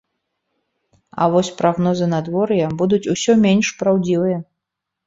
А 1.25 1.27
вось 1.35 1.53
прагнозы 1.61 2.09
надвор'я 2.17 2.73
будуць 2.81 3.05
усё 3.17 3.31
менш 3.47 3.75
праўдзівыя. 3.85 4.37